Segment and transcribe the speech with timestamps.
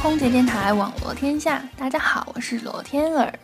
[0.00, 3.36] 空姐电台网络天下，大家好，我是罗天儿。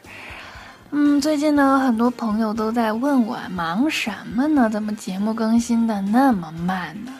[0.92, 4.70] 嗯，最近呢，很多朋友都在问我忙什么呢？
[4.70, 7.12] 怎么节目更新的那么慢呢？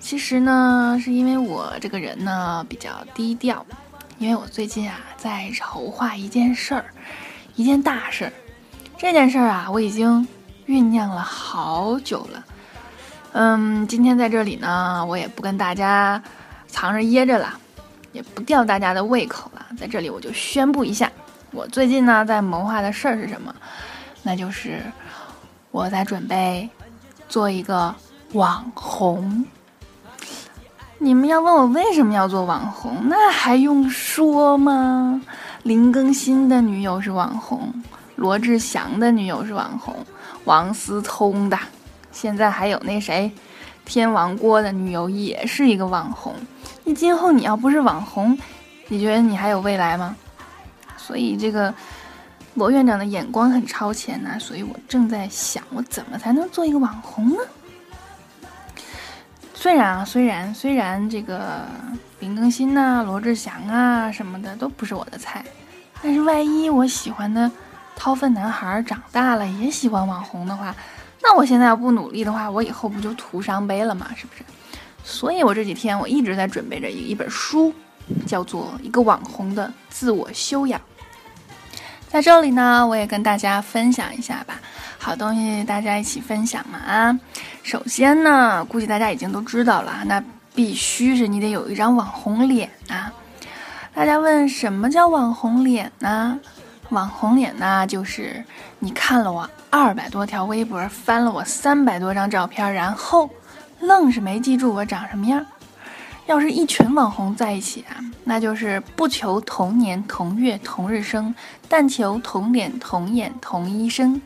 [0.00, 3.64] 其实呢，是因为我这个人呢比较低调，
[4.18, 6.86] 因为我最近啊在筹划一件事儿，
[7.54, 8.32] 一件大事儿。
[8.98, 10.26] 这件事儿啊，我已经
[10.66, 12.44] 酝酿了好久了。
[13.32, 16.20] 嗯，今天在这里呢，我也不跟大家
[16.66, 17.58] 藏着掖着了，
[18.16, 21.12] 也不吊大家的胃口了，在这里我就宣布一下。
[21.50, 23.54] 我最近呢，在谋划的事儿是什么？
[24.22, 24.80] 那就是
[25.70, 26.66] 我在准备
[27.28, 27.94] 做一个
[28.32, 29.44] 网红。
[30.96, 35.20] 你们要问我为什么要做网红，那还用说吗？
[35.62, 37.70] 林更新的女友是网红，
[38.14, 39.94] 罗志祥的女友是网红，
[40.44, 41.58] 王思聪的，
[42.10, 43.30] 现在还有那谁，
[43.84, 46.34] 天王郭的女友也是一个网红。
[46.86, 48.38] 你今后你要不是网红，
[48.86, 50.14] 你觉得你还有未来吗？
[50.96, 51.74] 所以这个
[52.54, 57.40] 罗院长的眼光很超前呐，所以我正在想，我怎么才能做一个网红呢？
[59.52, 61.66] 虽然啊，虽然虽然这个
[62.20, 65.44] 林更新呐、罗志祥啊什么的都不是我的菜，
[66.00, 67.50] 但是万一我喜欢的
[67.96, 70.72] 掏粪男孩长大了也喜欢网红的话，
[71.20, 74.06] 那我现在要不努力的话，我以后不就徒伤悲了吗？
[74.14, 74.44] 是不是？
[75.08, 77.72] 所以我这几天我一直在准备着一一本书，
[78.26, 80.80] 叫做《一个网红的自我修养》。
[82.08, 84.60] 在这里呢，我也跟大家分享一下吧，
[84.98, 87.20] 好东西大家一起分享嘛啊！
[87.62, 93.12] 首先呢，估计大家已经都知道了，那必须是你得有一张网红脸啊！
[93.94, 96.38] 大家问什么叫网红脸呢？
[96.88, 98.44] 网红脸呢，就是
[98.80, 103.30] 你看了我二百多条微博，翻了我三百多张照片，然后
[103.86, 105.44] 愣是没记住我长什么样。
[106.26, 111.32] 要是一群网红在一起啊，那就是不求同年同月同日生，
[111.68, 114.20] 但求同脸同眼同一生。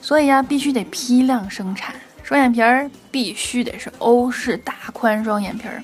[0.00, 5.80] 所以呀，必须得批量生产，双眼皮儿必须得是欧式大宽双眼皮儿，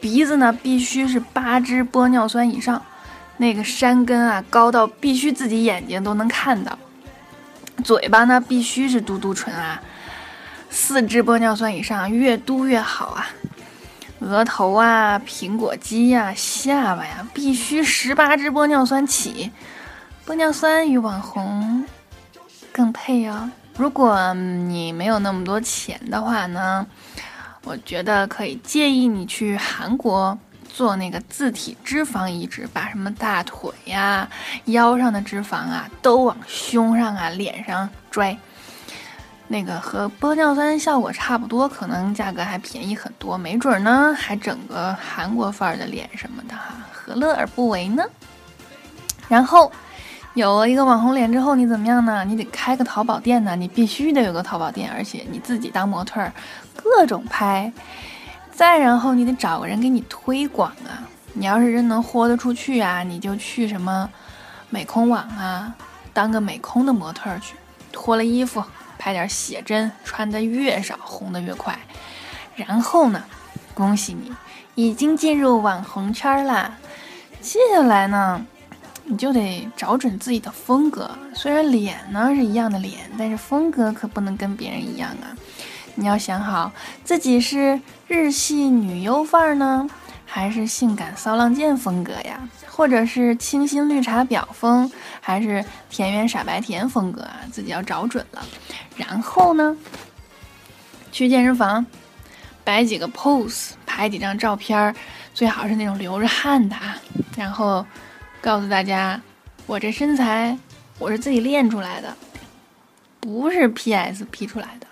[0.00, 2.82] 鼻子呢必须是八支玻尿酸以上，
[3.36, 6.78] 那个山根啊高到必须自己眼睛都能看到。
[7.84, 9.82] 嘴巴呢必须是嘟嘟唇啊，
[10.72, 13.28] 四支玻尿酸以上，越多越好啊。
[14.20, 19.52] 额头啊，苹果肌呀，下巴呀，必须十八支玻尿酸起，
[20.26, 21.84] 玻尿酸与网红
[22.72, 23.50] 更配哦。
[23.76, 26.86] 如果你没有那么多钱的话呢，
[27.64, 30.38] 我觉得可以建议你去韩国
[30.72, 34.28] 做那个自体脂肪移植，把什么大腿呀、
[34.66, 38.38] 腰上的脂肪啊都往胸上啊、脸上拽。
[39.52, 48.02] 那个和玻尿酸效果差不多，可能价格还便宜很多，没准呢还整个韩国范儿的脸什么的哈，何乐而不为呢？
[49.28, 49.70] 然后
[50.32, 52.24] 有了一个网红脸之后，你怎么样呢？
[52.24, 56.32] 你得开个淘宝店呢，你必须得有个淘宝店，而且你自己当模特儿，
[56.74, 57.70] 各种拍。
[58.50, 64.08] 再然后你得找个人给你推广啊，你要是真能豁得出去啊，你就去什么
[64.70, 65.74] 美空网啊，
[66.14, 67.54] 当个美空的模特儿去，
[67.92, 68.64] 脱了衣服。
[69.02, 71.76] 拍点写真，穿的越少，红的越快。
[72.54, 73.24] 然后呢，
[73.74, 74.32] 恭喜你
[74.76, 76.78] 已经进入网红圈啦。
[77.40, 78.46] 接下来呢，
[79.02, 81.10] 你就得找准自己的风格。
[81.34, 85.34] 虽然脸呢是一样的脸，但是风格可不能跟别人一样啊。
[85.96, 86.70] 你要想好
[87.02, 89.90] 自己是日系女优范儿呢，
[90.24, 92.48] 还是性感骚浪贱风格呀？
[92.74, 94.90] 或者是清新绿茶婊风，
[95.20, 97.40] 还是田园傻白甜风格啊？
[97.52, 98.42] 自己要找准了。
[98.96, 99.76] 然后呢，
[101.12, 101.84] 去健身房
[102.64, 104.94] 摆几个 pose，拍几张照片儿，
[105.34, 106.96] 最好是那种流着汗的啊。
[107.36, 107.84] 然后
[108.40, 109.20] 告诉大家，
[109.66, 110.56] 我这身材
[110.98, 112.16] 我是自己练出来的，
[113.20, 114.86] 不是 PS P 出来的。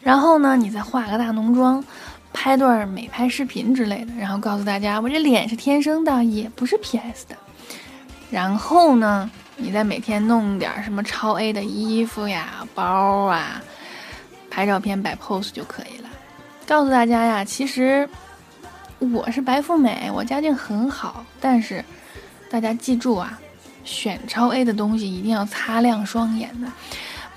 [0.00, 1.82] 然后呢，你再化个大浓妆。
[2.34, 7.36] 拍段美拍视频之类的，然后告诉大家我这脸是天生的，也不是 PS 的。
[8.30, 12.84] 然后呢，你再每天弄点什么超 A 的衣服呀、包
[13.26, 13.62] 啊，
[14.50, 16.08] 拍照片摆 pose 就可以了。
[16.66, 18.06] 告诉大家呀，其实
[18.98, 21.82] 我是白富美，我家境很好，但是
[22.50, 23.38] 大家记住啊，
[23.84, 26.68] 选超 A 的东西一定要擦亮双眼的。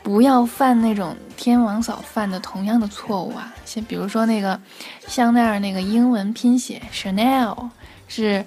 [0.03, 3.53] 不要犯那种天王嫂犯的同样的错误啊！
[3.65, 4.59] 先比如说那个
[5.07, 7.69] 香奈儿那个英文拼写 Chanel
[8.07, 8.45] 是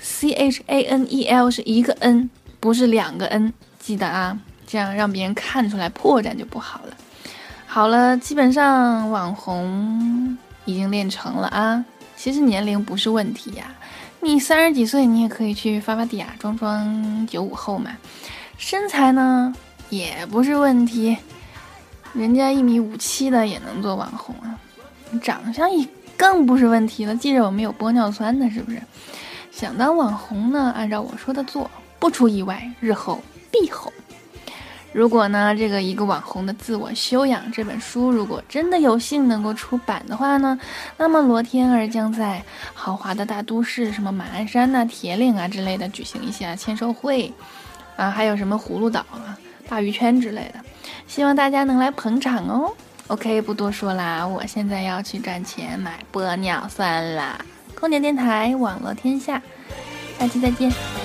[0.00, 2.30] C H A N E L 是一个 N，
[2.60, 6.96] 不是两个 N，记得啊，这样让别人看出来破绽就不好了。
[7.66, 11.84] 好了，基本上网红已经练成了啊。
[12.16, 13.64] 其实年龄不是问题呀，
[14.20, 17.90] 你三十几岁，你也可以去发发嗲，装装九五后嘛。
[18.56, 19.54] 身材呢
[19.90, 21.16] 也不是问题，
[22.14, 24.58] 人家一米五七的也能做网红啊。
[25.20, 28.80] 长相也更不是问题了，记着我们有玻尿酸的，是不是？
[29.50, 33.20] 想当网红呢，按照我说的做，不出意外，日后
[33.50, 33.92] 必红。
[34.92, 40.58] 如果呢，这个一个网红的自我修养这本书，如果真的有幸能够出版的话呢，
[40.96, 42.42] 那么罗天儿将在
[42.74, 47.32] 豪华的大都市，什么马鞍山呐、铁岭啊之类的举行一下签售会，
[47.96, 49.38] 啊，还有什么葫芦岛啊、
[49.70, 50.54] 鲅鱼圈之类的，
[51.06, 52.74] 希望大家能来捧场哦。
[53.06, 57.38] OK，不多说啦，我现在要去赚钱买玻尿酸啦。
[57.74, 59.40] 空姐电台，网络天下，
[60.18, 60.99] 下期再见。